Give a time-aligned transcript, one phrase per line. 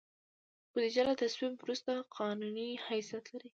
[0.71, 3.49] بودیجه له تصویب وروسته قانوني حیثیت لري.